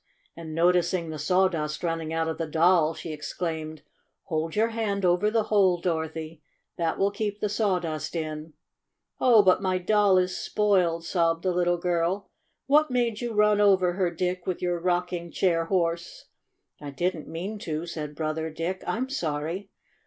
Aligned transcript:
And, 0.35 0.55
noticing 0.55 1.11
the 1.11 1.19
sawdust 1.19 1.83
running 1.83 2.11
out 2.11 2.27
of 2.27 2.39
the 2.39 2.47
Doll, 2.47 2.95
she 2.95 3.13
exclaimed: 3.13 3.83
"Hold 4.23 4.55
your 4.55 4.69
hand 4.69 5.05
over 5.05 5.29
the 5.29 5.43
hole, 5.43 5.79
Doro 5.79 6.07
thy! 6.09 6.39
That 6.75 6.97
will 6.97 7.11
keep 7.11 7.39
the 7.39 7.49
sawdust 7.49 8.15
in!" 8.15 8.53
"Oh, 9.21 9.43
but 9.43 9.61
my 9.61 9.77
doll 9.77 10.17
is 10.17 10.35
spoiled!" 10.35 11.05
sobbed 11.05 11.43
the 11.43 11.51
little 11.51 11.77
girl. 11.77 12.21
6 12.63 12.63
6 12.63 12.63
What 12.65 12.89
made 12.89 13.21
you 13.21 13.33
run 13.35 13.61
over 13.61 13.93
her, 13.93 14.09
Dick, 14.09 14.47
with 14.47 14.59
your 14.59 14.79
rocking 14.79 15.29
chair 15.29 15.65
horse?" 15.65 16.25
"I— 16.81 16.87
I 16.87 16.89
didn't 16.89 17.27
mean 17.27 17.59
to," 17.59 17.85
said 17.85 18.15
Brother 18.15 18.49
Dick. 18.49 18.83
"I'm 18.87 19.07
sorry 19.07 19.69